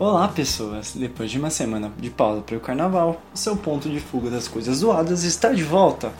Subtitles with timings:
[0.00, 0.92] Olá, pessoas!
[0.94, 4.46] Depois de uma semana de pausa para o carnaval, o seu ponto de fuga das
[4.46, 6.12] coisas zoadas está de volta.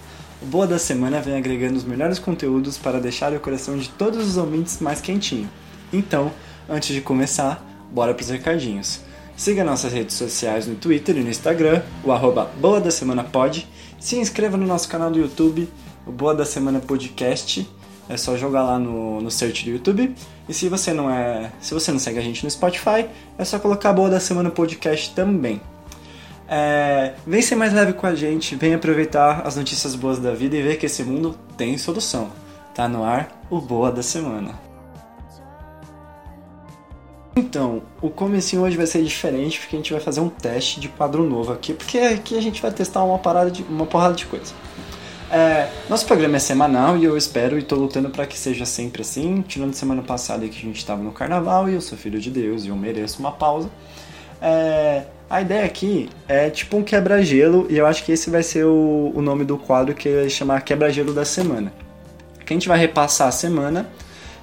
[0.43, 4.27] O Boa da Semana vem agregando os melhores conteúdos para deixar o coração de todos
[4.27, 5.49] os ouvintes mais quentinho.
[5.93, 6.33] Então,
[6.69, 9.01] antes de começar, bora para os recadinhos.
[9.37, 13.65] Siga nossas redes sociais no Twitter e no Instagram, o arroba Boa da Semana Pod.
[14.01, 15.69] Se inscreva no nosso canal do YouTube,
[16.05, 17.65] o Boa da Semana Podcast
[18.09, 20.15] é só jogar lá no, no search do YouTube.
[20.49, 21.53] E se você não é.
[21.61, 25.15] Se você não segue a gente no Spotify, é só colocar Boa da Semana Podcast
[25.15, 25.61] também.
[26.49, 30.57] É, vem ser mais leve com a gente, vem aproveitar as notícias boas da vida
[30.57, 32.31] e ver que esse mundo tem solução.
[32.75, 34.69] Tá no ar o Boa da Semana.
[37.37, 40.89] Então, o comecinho hoje vai ser diferente porque a gente vai fazer um teste de
[40.89, 44.27] quadro novo aqui, porque aqui a gente vai testar uma parada de uma porrada de
[44.27, 44.53] coisa.
[45.31, 49.03] É, nosso programa é semanal e eu espero e estou lutando para que seja sempre
[49.03, 49.43] assim.
[49.47, 52.65] Tirando semana passada que a gente estava no carnaval e eu sou filho de Deus
[52.65, 53.69] e eu mereço uma pausa.
[54.41, 58.65] É, a ideia aqui é tipo um quebra-gelo e eu acho que esse vai ser
[58.65, 61.73] o, o nome do quadro que vai chamar Quebra-Gelo da Semana.
[62.47, 63.91] Que a gente vai repassar a semana,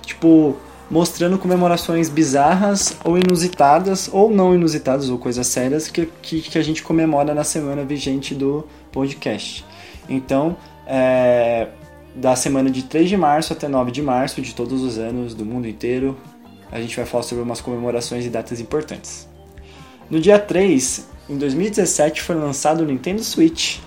[0.04, 0.56] tipo,
[0.92, 6.64] mostrando comemorações bizarras ou inusitadas, ou não inusitadas, ou coisas sérias que, que, que a
[6.64, 9.66] gente comemora na semana vigente do podcast.
[10.08, 10.56] Então,
[10.88, 11.68] é,
[12.16, 15.46] da semana de 3 de março até 9 de março de todos os anos do
[15.46, 16.18] mundo inteiro.
[16.72, 19.28] A gente vai falar sobre umas comemorações e datas importantes.
[20.10, 23.80] No dia 3, em 2017, foi lançado o Nintendo Switch,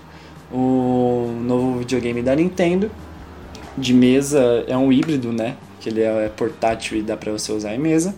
[0.53, 2.91] o novo videogame da Nintendo.
[3.77, 5.57] De mesa, é um híbrido, né?
[5.81, 8.15] Que ele é portátil e dá para você usar em mesa.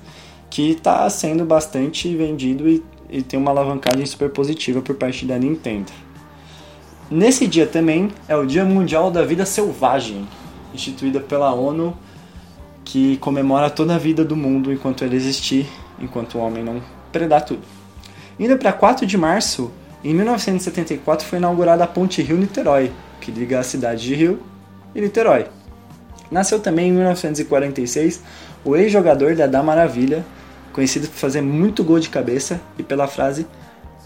[0.49, 5.39] Que está sendo bastante vendido e, e tem uma alavancagem super positiva por parte da
[5.39, 5.93] Nintendo.
[7.11, 10.29] Nesse dia também é o Dia Mundial da Vida Selvagem,
[10.73, 11.97] instituída pela ONU,
[12.85, 15.67] que comemora toda a vida do mundo enquanto ele existir,
[15.99, 17.63] enquanto o homem não predar tudo.
[18.39, 19.73] Indo para 4 de março,
[20.05, 24.39] em 1974 foi inaugurada a Ponte Rio-Niterói, que liga a cidade de Rio
[24.95, 25.47] e Niterói.
[26.31, 28.23] Nasceu também em 1946
[28.65, 30.25] o ex-jogador da Da Maravilha,
[30.73, 33.49] conhecido por fazer muito gol de cabeça e pela frase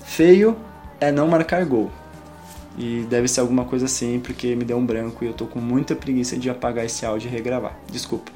[0.07, 0.57] feio
[0.99, 1.91] é não marcar gol.
[2.77, 5.61] E deve ser alguma coisa assim, porque me deu um branco e eu tô com
[5.61, 7.79] muita preguiça de apagar esse áudio e regravar.
[7.91, 8.33] Desculpa.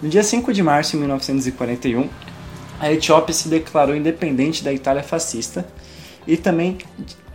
[0.00, 2.08] No dia 5 de março de 1941,
[2.78, 5.66] a Etiópia se declarou independente da Itália fascista
[6.26, 6.78] e também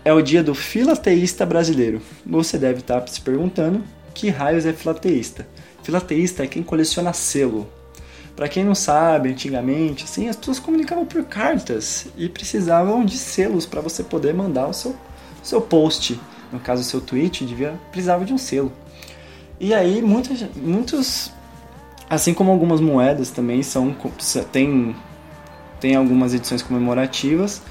[0.03, 2.01] é o dia do filateísta brasileiro.
[2.25, 3.83] Você deve estar se perguntando
[4.13, 5.47] que raios é filateísta.
[5.83, 7.67] Filateísta é quem coleciona selo.
[8.35, 13.65] Para quem não sabe, antigamente, assim, as pessoas comunicavam por cartas e precisavam de selos
[13.65, 14.95] para você poder mandar o seu
[15.49, 16.19] seu post,
[16.51, 18.71] no caso seu tweet, devia precisava de um selo.
[19.59, 21.31] E aí muitos, muitos
[22.09, 23.95] assim como algumas moedas também são
[24.51, 24.95] tem
[25.79, 27.61] tem algumas edições comemorativas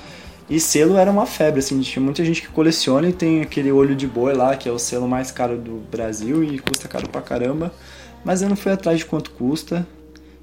[0.50, 3.94] e selo era uma febre, assim, tinha muita gente que coleciona e tem aquele olho
[3.94, 7.20] de boi lá, que é o selo mais caro do Brasil e custa caro pra
[7.20, 7.70] caramba.
[8.24, 9.86] Mas eu não fui atrás de quanto custa.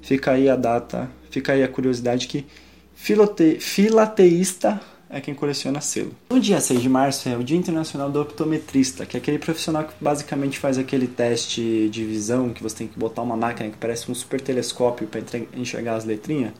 [0.00, 2.46] Fica aí a data, fica aí a curiosidade que
[2.94, 6.12] filote, filateísta é quem coleciona selo.
[6.30, 9.84] No dia 6 de março é o Dia Internacional do Optometrista, que é aquele profissional
[9.84, 13.76] que basicamente faz aquele teste de visão, que você tem que botar uma máquina que
[13.76, 15.20] parece um super telescópio para
[15.54, 16.52] enxergar as letrinhas.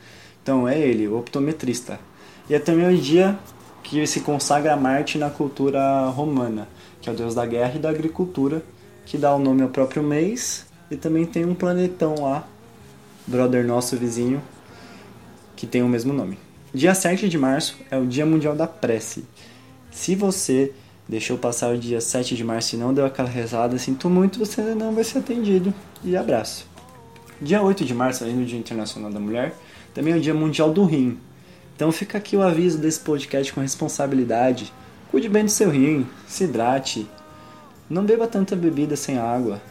[0.42, 1.98] Então é ele, o optometrista.
[2.48, 3.38] E é também o dia
[3.82, 6.68] que se consagra a Marte na cultura romana,
[7.00, 8.62] que é o deus da guerra e da agricultura,
[9.04, 12.46] que dá o nome ao próprio mês, e também tem um planetão lá,
[13.26, 14.42] brother nosso vizinho,
[15.54, 16.45] que tem o mesmo nome.
[16.76, 19.24] Dia 7 de março é o Dia Mundial da Prece.
[19.90, 20.74] Se você
[21.08, 24.60] deixou passar o dia 7 de março e não deu aquela rezada, sinto muito, você
[24.74, 25.72] não vai ser atendido.
[26.04, 26.68] E abraço.
[27.40, 29.54] Dia 8 de março, além do Dia Internacional da Mulher,
[29.94, 31.18] também é o Dia Mundial do Rim.
[31.74, 34.70] Então fica aqui o aviso desse podcast com responsabilidade.
[35.10, 37.08] Cuide bem do seu rim, se hidrate.
[37.88, 39.62] Não beba tanta bebida sem água.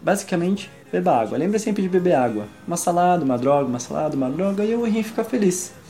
[0.00, 1.36] Basicamente, beba água.
[1.36, 2.46] Lembre sempre de beber água.
[2.66, 5.83] Uma salada, uma droga, uma salada, uma droga e o rim fica feliz.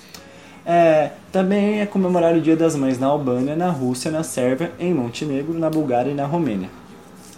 [0.67, 4.95] É, também é comemorar o Dia das Mães na Albânia, na Rússia, na Sérvia, em
[4.95, 6.71] Montenegro, na Bulgária e na Romênia.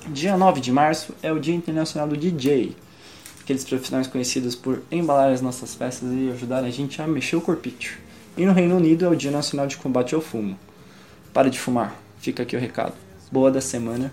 [0.09, 2.77] Dia 9 de março é o Dia Internacional do DJ,
[3.43, 7.41] aqueles profissionais conhecidos por embalar as nossas festas e ajudar a gente a mexer o
[7.41, 7.99] corpite.
[8.37, 10.57] E no Reino Unido é o Dia Nacional de Combate ao Fumo.
[11.33, 12.95] Para de fumar, fica aqui o recado.
[13.33, 14.13] Boa da semana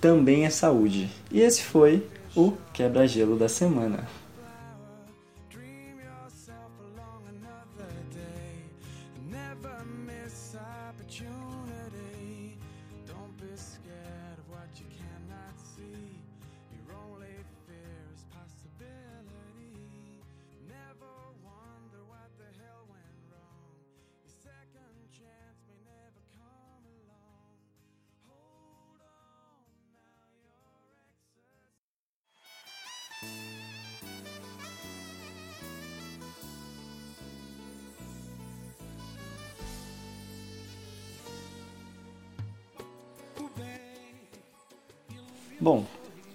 [0.00, 1.10] também é saúde.
[1.30, 2.06] E esse foi
[2.36, 4.06] o quebra-gelo da semana.
[45.62, 45.86] Bom,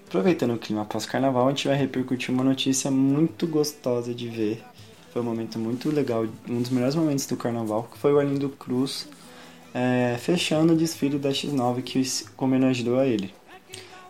[0.07, 4.63] aproveitando o clima pós-carnaval, a gente vai repercutir uma notícia muito gostosa de ver.
[5.11, 8.47] Foi um momento muito legal, um dos melhores momentos do carnaval, que foi o Arlindo
[8.47, 9.09] Cruz
[9.73, 12.01] é, fechando o desfile da X9 que
[12.37, 13.33] homenageou a ele.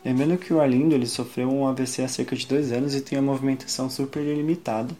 [0.06, 3.18] Lembrando que o Arlindo ele sofreu um AVC há cerca de dois anos e tem
[3.18, 4.96] uma movimentação super limitada.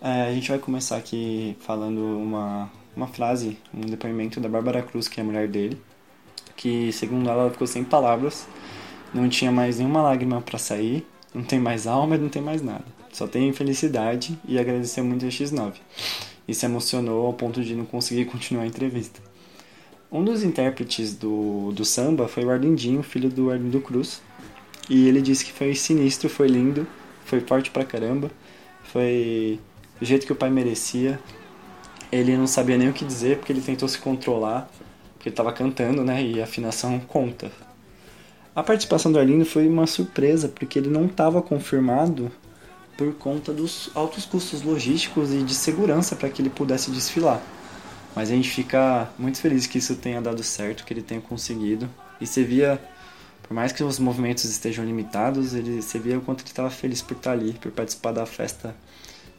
[0.00, 5.06] É, a gente vai começar aqui falando uma, uma frase, um depoimento da Bárbara Cruz,
[5.06, 5.78] que é a mulher dele,
[6.56, 8.48] que segundo ela, ela ficou sem palavras,
[9.12, 12.62] não tinha mais nenhuma lágrima para sair, não tem mais alma e não tem mais
[12.62, 12.84] nada.
[13.12, 15.74] Só tem felicidade e agradecer muito a X9.
[16.46, 19.20] E se emocionou ao ponto de não conseguir continuar a entrevista.
[20.10, 24.22] Um dos intérpretes do, do samba foi o Arlindinho, filho do Arlindo Cruz.
[24.88, 26.86] E ele disse que foi sinistro, foi lindo,
[27.26, 28.30] foi forte pra caramba,
[28.84, 29.60] foi
[30.00, 31.20] do jeito que o pai merecia.
[32.10, 34.70] Ele não sabia nem o que dizer porque ele tentou se controlar,
[35.14, 36.22] porque ele estava cantando, né?
[36.22, 37.52] E a afinação conta.
[38.58, 42.28] A participação do Arlindo foi uma surpresa, porque ele não estava confirmado
[42.96, 47.40] por conta dos altos custos logísticos e de segurança para que ele pudesse desfilar.
[48.16, 51.88] Mas a gente fica muito feliz que isso tenha dado certo, que ele tenha conseguido.
[52.20, 52.82] E você via,
[53.44, 57.00] por mais que os movimentos estejam limitados, ele, você via o quanto ele estava feliz
[57.00, 58.74] por estar ali, por participar da festa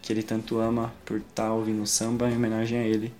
[0.01, 3.13] que ele tanto ama, por estar ouvindo samba em homenagem a ele.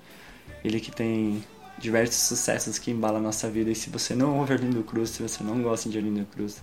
[0.64, 1.44] Ele que tem
[1.80, 3.70] diversos sucessos que embalam a nossa vida.
[3.70, 6.62] E se você não ouve Arlindo Cruz, se você não gosta de Arlindo Cruz,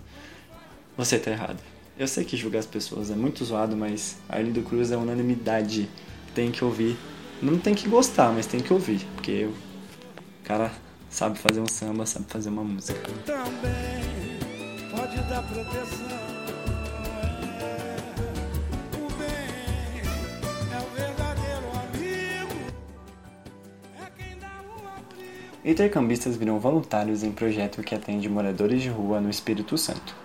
[0.95, 1.59] você está errado.
[1.97, 5.89] Eu sei que julgar as pessoas é muito zoado, mas Arlindo Cruz é unanimidade.
[6.35, 6.95] Tem que ouvir.
[7.41, 9.05] Não tem que gostar, mas tem que ouvir.
[9.15, 9.53] Porque o
[10.43, 10.71] cara
[11.09, 13.11] sabe fazer um samba, sabe fazer uma música.
[13.25, 14.39] Também
[14.91, 16.16] pode dar proteção.
[25.67, 30.15] Intercambistas viram voluntários em projeto que atende moradores de rua no Espírito Santo.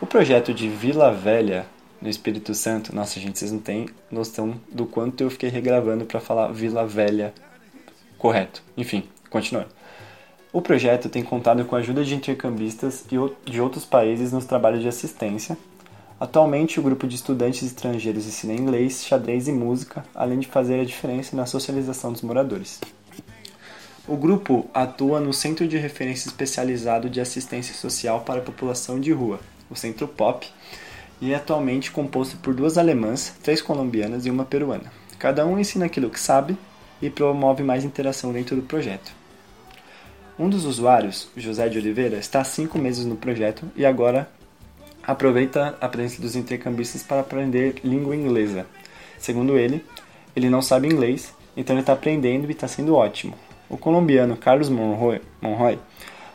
[0.00, 1.66] O projeto de Vila Velha,
[2.00, 6.20] no Espírito Santo, nossa gente, vocês não têm noção do quanto eu fiquei regravando para
[6.20, 7.34] falar Vila Velha
[8.16, 8.62] correto.
[8.76, 9.70] Enfim, continuando.
[10.52, 13.04] O projeto tem contado com a ajuda de intercambistas
[13.44, 15.58] de outros países nos trabalhos de assistência.
[16.20, 20.84] Atualmente, o grupo de estudantes estrangeiros ensina inglês, xadrez e música, além de fazer a
[20.84, 22.80] diferença na socialização dos moradores.
[24.08, 29.10] O grupo atua no Centro de Referência Especializado de Assistência Social para a População de
[29.10, 30.46] Rua, o Centro POP,
[31.20, 34.92] e é atualmente composto por duas alemãs, três colombianas e uma peruana.
[35.18, 36.56] Cada um ensina aquilo que sabe
[37.02, 39.10] e promove mais interação dentro do projeto.
[40.38, 44.30] Um dos usuários, José de Oliveira, está há cinco meses no projeto e agora
[45.02, 48.66] aproveita a presença dos intercambistas para aprender língua inglesa.
[49.18, 49.84] Segundo ele,
[50.36, 53.34] ele não sabe inglês, então ele está aprendendo e está sendo ótimo.
[53.68, 55.78] O colombiano Carlos Monroy, Monroy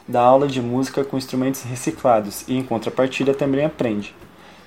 [0.08, 4.14] dá aula de música com instrumentos reciclados e, em contrapartida, também aprende.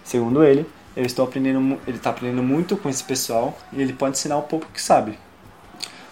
[0.02, 0.66] Segundo ele,
[0.96, 4.42] ele está aprendendo, ele está aprendendo muito com esse pessoal e ele pode ensinar o
[4.42, 5.18] pouco que sabe.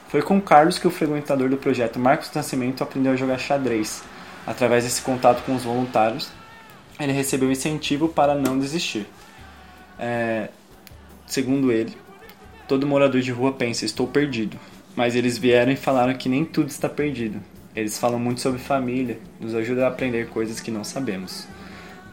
[0.08, 4.02] Foi com Carlos que o frequentador do projeto Marcos Nascimento aprendeu a jogar xadrez.
[4.46, 6.30] Através desse contato com os voluntários,
[7.00, 9.06] ele recebeu incentivo para não desistir.
[9.98, 10.48] É,
[11.26, 11.96] segundo ele,
[12.68, 14.58] todo morador de rua pensa: estou perdido.
[14.94, 17.40] Mas eles vieram e falaram que nem tudo está perdido.
[17.74, 21.46] Eles falam muito sobre família, nos ajudam a aprender coisas que não sabemos.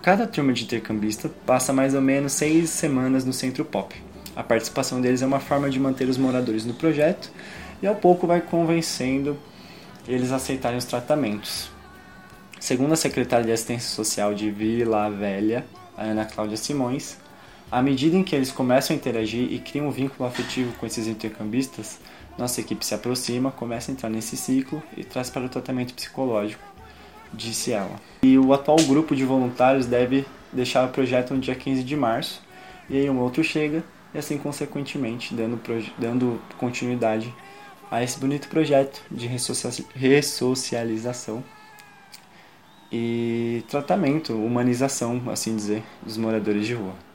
[0.01, 3.93] Cada turma de intercambista passa mais ou menos seis semanas no Centro Pop.
[4.33, 7.29] A participação deles é uma forma de manter os moradores no projeto
[7.81, 9.38] e ao pouco vai convencendo
[10.07, 11.69] eles a aceitarem os tratamentos.
[12.59, 15.65] Segundo a secretária de Assistência Social de Vila Velha,
[15.98, 17.17] Ana Cláudia Simões,
[17.69, 21.07] à medida em que eles começam a interagir e criam um vínculo afetivo com esses
[21.07, 22.00] intercambistas,
[22.39, 26.63] nossa equipe se aproxima, começa a entrar nesse ciclo e traz para o tratamento psicológico,
[27.34, 28.00] disse ela.
[28.24, 32.41] E o atual grupo de voluntários deve deixar o projeto no dia 15 de março,
[32.89, 35.60] e aí um outro chega, e assim consequentemente dando,
[35.98, 37.31] dando continuidade
[37.91, 39.27] a esse bonito projeto de
[39.93, 41.43] ressocialização
[42.89, 47.08] e tratamento, humanização, assim dizer, dos moradores de rua.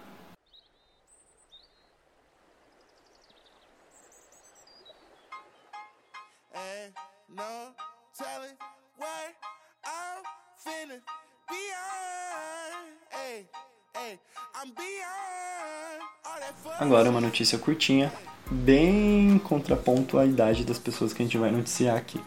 [16.78, 18.12] Agora uma notícia curtinha,
[18.50, 22.20] bem contraponto à idade das pessoas que a gente vai noticiar aqui.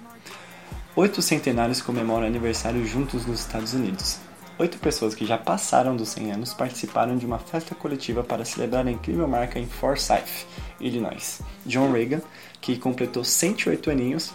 [0.96, 4.20] Oito centenários comemoram aniversário juntos nos Estados Unidos.
[4.58, 8.88] Oito pessoas que já passaram dos 100 anos participaram de uma festa coletiva para celebrar
[8.88, 10.48] a incrível marca em Forsyth,
[10.80, 11.42] Illinois.
[11.66, 12.22] John Reagan,
[12.60, 14.34] que completou 108 aninhos,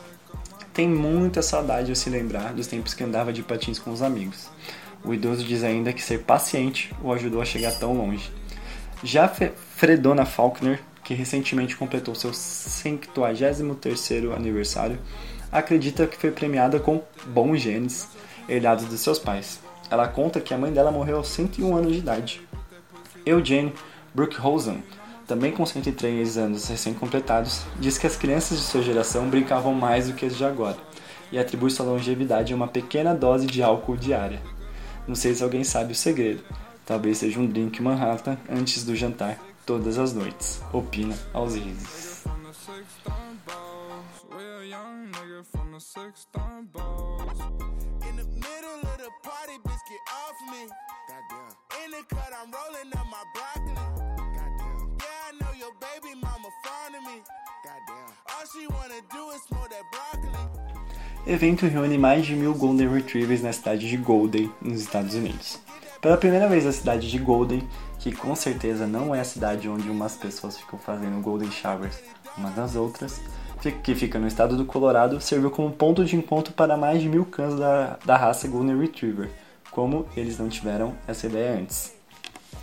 [0.73, 4.49] tem muita saudade ao se lembrar dos tempos que andava de patins com os amigos.
[5.05, 8.31] O idoso diz ainda que ser paciente o ajudou a chegar tão longe.
[9.03, 14.99] Já Fredona Faulkner, que recentemente completou seu 53º aniversário,
[15.51, 18.09] acredita que foi premiada com bons genes
[18.49, 19.59] herdados de seus pais.
[19.91, 22.41] Ela conta que a mãe dela morreu aos 101 anos de idade.
[23.27, 23.73] Eugene
[24.15, 24.83] Brookhosen,
[25.27, 30.15] também com 103 anos recém-completados, diz que as crianças de sua geração brincavam mais do
[30.15, 30.77] que as de agora
[31.33, 34.41] e atribui sua longevidade a uma pequena dose de álcool diária.
[35.07, 36.45] Não sei se alguém sabe o segredo.
[36.87, 40.61] Talvez seja um drink Manhattan antes do jantar, todas as noites.
[40.73, 42.23] Opina aos risos.
[61.33, 65.59] Evento reúne mais de mil Golden Retrievers na cidade de Golden, nos Estados Unidos.
[65.99, 67.67] Pela primeira vez a cidade de Golden,
[67.99, 71.97] que com certeza não é a cidade onde umas pessoas ficam fazendo Golden Showers
[72.37, 73.19] umas das outras,
[73.83, 77.25] que fica no estado do Colorado, serviu como ponto de encontro para mais de mil
[77.25, 79.31] cães da, da raça Golden Retriever,
[79.71, 81.95] como eles não tiveram essa ideia antes.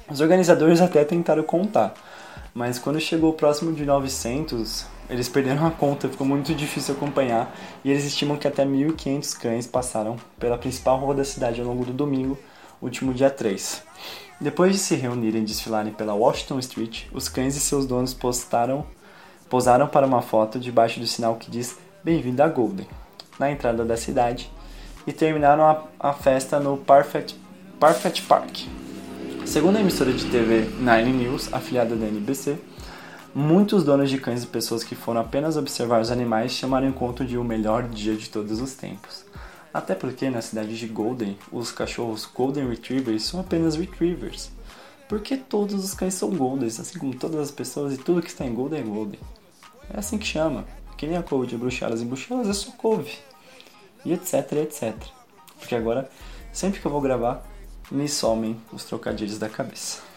[0.08, 1.96] Os organizadores até tentaram contar,
[2.54, 7.90] mas quando chegou próximo de 900, eles perderam a conta, ficou muito difícil acompanhar e
[7.90, 11.92] eles estimam que até 1.500 cães passaram pela principal rua da cidade ao longo do
[11.92, 12.38] domingo,
[12.82, 13.82] último dia 3.
[14.40, 18.86] Depois de se reunirem e desfilarem pela Washington Street, os cães e seus donos postaram,
[19.50, 22.88] posaram para uma foto debaixo do sinal que diz Bem-vindo a Golden,
[23.40, 24.50] na entrada da cidade,
[25.08, 27.36] e terminaram a, a festa no Perfect,
[27.80, 28.60] Perfect Park.
[29.46, 32.60] Segundo a emissora de TV Nine News, afiliada da NBC,
[33.34, 37.24] Muitos donos de cães e pessoas que foram apenas observar os animais chamaram o encontro
[37.24, 39.24] de o melhor dia de todos os tempos.
[39.72, 44.50] Até porque na cidade de Golden, os cachorros Golden Retrievers são apenas Retrievers.
[45.08, 48.46] Porque todos os cães são Goldens, assim como todas as pessoas e tudo que está
[48.46, 49.20] em Golden é Golden.
[49.94, 50.66] É assim que chama.
[50.98, 52.02] Que nem a couve de Bruxelas.
[52.02, 53.16] Em Bruxelas é só couve.
[54.04, 54.96] E etc, etc.
[55.60, 56.10] Porque agora,
[56.52, 57.48] sempre que eu vou gravar,
[57.92, 60.09] me somem os trocadilhos da cabeça.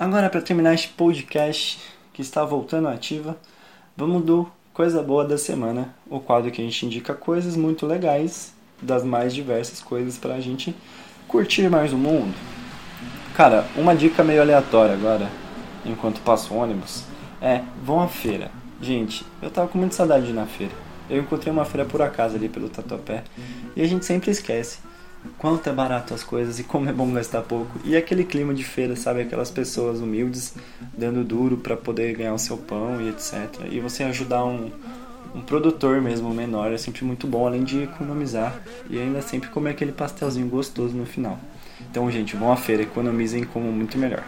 [0.00, 1.78] Agora, para terminar este podcast
[2.14, 3.36] que está voltando ativa,
[3.94, 8.54] vamos do Coisa Boa da Semana, o quadro que a gente indica coisas muito legais,
[8.80, 10.74] das mais diversas coisas para a gente
[11.28, 12.34] curtir mais o mundo.
[13.34, 15.30] Cara, uma dica meio aleatória agora,
[15.84, 17.04] enquanto passo ônibus,
[17.38, 18.50] é vão à feira.
[18.80, 20.72] Gente, eu tava com muita saudade de ir na feira.
[21.10, 23.22] Eu encontrei uma feira por acaso ali pelo Tatuapé
[23.76, 24.78] e a gente sempre esquece
[25.38, 27.78] quanto é barato as coisas e como é bom gastar pouco.
[27.84, 29.22] E aquele clima de feira, sabe?
[29.22, 30.54] Aquelas pessoas humildes
[30.96, 33.66] dando duro para poder ganhar o seu pão e etc.
[33.70, 34.70] E você ajudar um,
[35.34, 39.70] um produtor mesmo menor é sempre muito bom, além de economizar e ainda sempre comer
[39.70, 41.38] aquele pastelzinho gostoso no final.
[41.90, 44.24] Então, gente, vão à feira, economizem como muito melhor.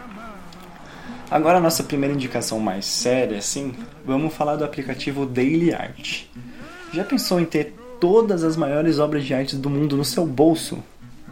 [1.29, 3.73] Agora, a nossa primeira indicação mais séria, assim,
[4.05, 6.25] vamos falar do aplicativo Daily Art.
[6.93, 10.83] Já pensou em ter todas as maiores obras de arte do mundo no seu bolso.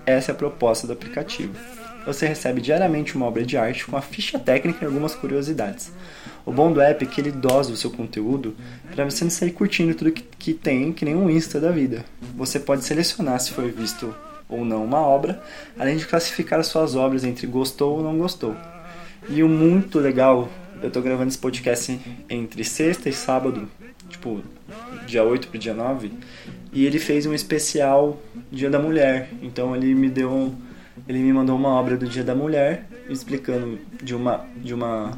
[0.05, 1.53] Essa é a proposta do aplicativo.
[2.05, 5.91] Você recebe diariamente uma obra de arte com a ficha técnica e algumas curiosidades.
[6.45, 8.55] O bom do app é que ele dosa o seu conteúdo
[8.95, 12.05] para você não sair curtindo tudo que, que tem, que nem um Insta da vida.
[12.37, 14.15] Você pode selecionar se foi visto
[14.47, 15.43] ou não uma obra,
[15.77, 18.55] além de classificar as suas obras entre gostou ou não gostou.
[19.27, 20.47] E o muito legal,
[20.81, 21.99] eu estou gravando esse podcast
[22.29, 23.67] entre sexta e sábado,
[24.07, 24.41] tipo,
[25.05, 26.13] dia 8 pro dia 9,
[26.71, 28.19] e ele fez um especial
[28.51, 29.29] Dia da Mulher.
[29.41, 30.55] Então ele me deu um,
[31.07, 35.17] ele me mandou uma obra do Dia da Mulher explicando de uma de uma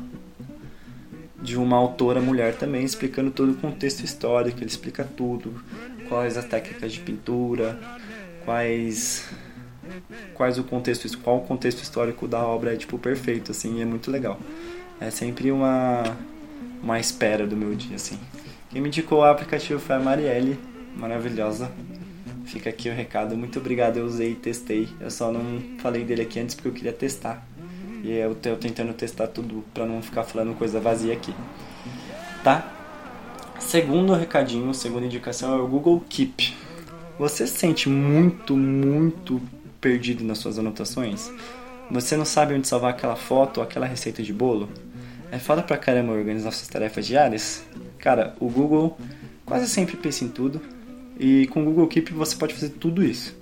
[1.42, 5.62] de uma autora mulher também explicando todo o contexto histórico, ele explica tudo,
[6.08, 7.78] quais as técnicas de pintura,
[8.46, 9.30] quais
[10.34, 14.10] quais o contexto qual o contexto histórico da obra é tipo perfeito assim, é muito
[14.10, 14.40] legal.
[15.00, 16.04] É sempre uma
[16.82, 18.18] uma espera do meu dia assim.
[18.70, 20.58] Quem me indicou o aplicativo foi a Marielle,
[20.96, 21.72] maravilhosa.
[22.46, 23.38] Fica aqui o recado.
[23.38, 24.88] Muito obrigado, eu usei e testei.
[25.00, 27.46] Eu só não falei dele aqui antes porque eu queria testar.
[28.04, 31.34] E eu tô tentando testar tudo pra não ficar falando coisa vazia aqui.
[32.44, 32.70] Tá?
[33.60, 36.54] Segundo recadinho, segunda indicação é o Google Keep.
[37.18, 39.42] Você se sente muito, muito
[39.80, 41.32] perdido nas suas anotações?
[41.90, 44.68] Você não sabe onde salvar aquela foto ou aquela receita de bolo?
[45.32, 47.64] É foda pra caramba organizar suas tarefas diárias?
[48.00, 48.98] Cara, o Google
[49.46, 50.62] quase sempre pensa em tudo
[51.20, 53.36] e com o Google Keep você pode fazer tudo isso.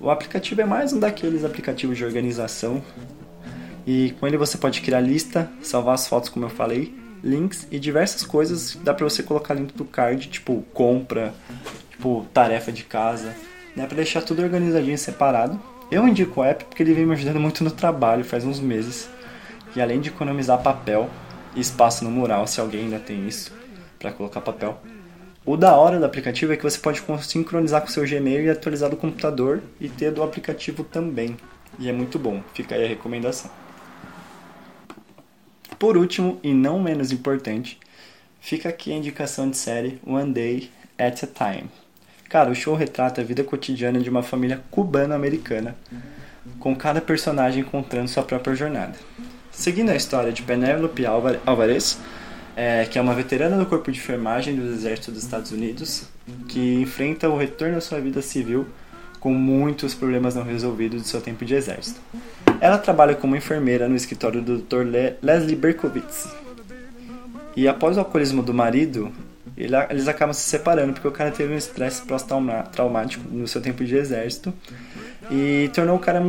[0.00, 2.82] O aplicativo é mais um daqueles aplicativos de organização
[3.86, 7.78] E com ele você pode criar lista, salvar as fotos como eu falei, links e
[7.78, 11.34] diversas coisas dá para você colocar dentro do card, tipo compra,
[11.90, 13.34] tipo tarefa de casa,
[13.74, 15.60] né, para deixar tudo organizadinho e separado.
[15.90, 19.08] Eu indico o app porque ele vem me ajudando muito no trabalho faz uns meses.
[19.74, 21.08] E além de economizar papel
[21.54, 23.52] e espaço no mural, se alguém ainda tem isso
[23.98, 24.80] para colocar papel.
[25.44, 28.50] O da hora do aplicativo é que você pode sincronizar com o seu Gmail e
[28.50, 31.34] atualizar do computador e ter do aplicativo também.
[31.78, 33.50] E é muito bom, fica aí a recomendação.
[35.78, 37.80] Por último, e não menos importante,
[38.38, 41.70] fica aqui a indicação de série One Day at a Time.
[42.28, 45.74] Cara, o show retrata a vida cotidiana de uma família cubana-americana,
[46.58, 48.94] com cada personagem encontrando sua própria jornada.
[49.50, 51.98] Seguindo a história de Penélope Alvarez,
[52.60, 56.04] é, que é uma veterana do corpo de enfermagem do Exército dos Estados Unidos,
[56.46, 58.66] que enfrenta o retorno à sua vida civil
[59.18, 61.98] com muitos problemas não resolvidos de seu tempo de exército.
[62.60, 64.82] Ela trabalha como enfermeira no escritório do Dr.
[64.82, 66.28] Le Leslie Berkowitz.
[67.56, 69.10] E após o alcoolismo do marido,
[69.56, 73.82] ele, eles acabam se separando porque o cara teve um estresse pós-traumático no seu tempo
[73.86, 74.52] de exército
[75.30, 76.20] e tornou o cara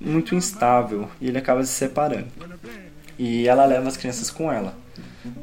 [0.00, 2.28] muito instável e ele acaba se separando.
[3.18, 4.80] E ela leva as crianças com ela.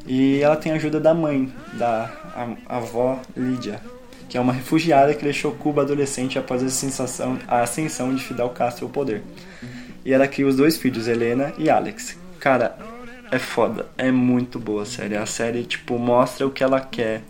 [0.05, 3.79] E ela tem a ajuda da mãe, da a, a avó Lídia,
[4.27, 8.50] que é uma refugiada que deixou Cuba adolescente após a, sensação, a ascensão de Fidel
[8.50, 9.24] Castro ao poder.
[10.03, 12.18] E ela cria os dois filhos, Helena e Alex.
[12.39, 12.77] Cara,
[13.31, 15.15] é foda, é muito boa a série.
[15.15, 17.22] A série, tipo, mostra o que ela quer.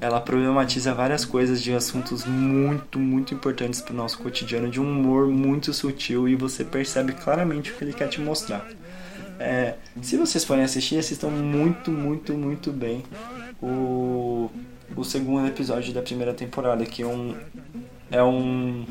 [0.00, 5.28] Ela problematiza várias coisas de assuntos muito, muito importantes pro nosso cotidiano, de um humor
[5.28, 8.66] muito sutil e você percebe claramente o que ele quer te mostrar.
[9.38, 13.02] É, se vocês forem assistir, assistam muito, muito, muito bem
[13.60, 14.50] o,
[14.96, 17.34] o segundo episódio da primeira temporada, que é um,
[18.10, 18.84] é um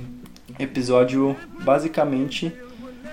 [0.60, 2.54] episódio basicamente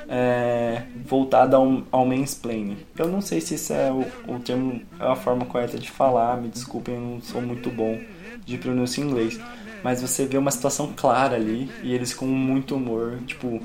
[0.09, 2.79] é, voltado ao, ao mansplaining.
[2.99, 6.40] Eu não sei se isso é o, o termo, é a forma correta de falar,
[6.40, 7.99] me desculpem, eu não sou muito bom
[8.45, 9.38] de pronúncia em inglês.
[9.83, 13.62] Mas você vê uma situação clara ali e eles com muito humor, tipo,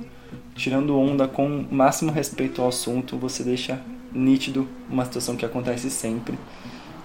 [0.56, 3.80] tirando onda com o máximo respeito ao assunto, você deixa
[4.12, 6.38] nítido uma situação que acontece sempre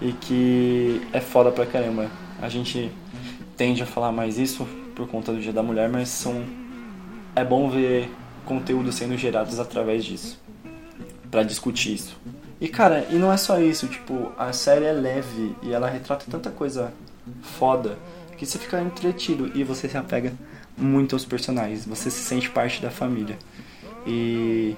[0.00, 2.10] e que é foda pra caramba.
[2.40, 2.90] A gente
[3.56, 6.44] tende a falar mais isso por conta do Dia da Mulher, mas são
[7.34, 8.10] é bom ver
[8.44, 10.40] conteúdos sendo gerados através disso
[11.30, 12.16] para discutir isso.
[12.60, 16.26] E cara, e não é só isso, tipo, a série é leve e ela retrata
[16.30, 16.92] tanta coisa
[17.40, 17.96] foda
[18.36, 20.32] que você fica entretido e você se apega
[20.80, 23.38] muito aos personagens, você se sente parte da família.
[24.06, 24.74] E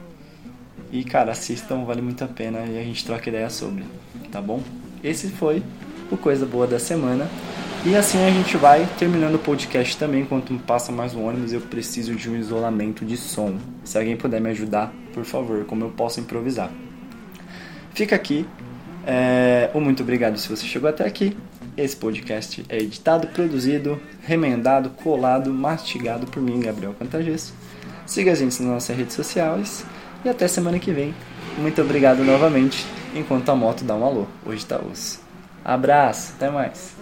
[0.92, 3.84] e cara, assistam, vale muito a pena e a gente troca ideia sobre,
[4.30, 4.62] tá bom?
[5.02, 5.62] Esse foi
[6.10, 7.26] o Coisa Boa da Semana.
[7.84, 10.22] E assim a gente vai terminando o podcast também.
[10.22, 13.56] Enquanto passa mais um ônibus, eu preciso de um isolamento de som.
[13.82, 16.70] Se alguém puder me ajudar, por favor, como eu posso improvisar.
[17.94, 18.46] Fica aqui.
[19.06, 19.70] É...
[19.74, 21.36] Um muito obrigado se você chegou até aqui.
[21.76, 27.54] Esse podcast é editado, produzido, remendado, colado, mastigado por mim, Gabriel Cantagesso.
[28.04, 29.84] Siga a gente nas nossas redes sociais
[30.22, 31.14] e até semana que vem.
[31.56, 34.26] Muito obrigado novamente, enquanto a moto dá um alô.
[34.44, 35.20] Hoje tá osso.
[35.64, 36.94] Abraço, até mais.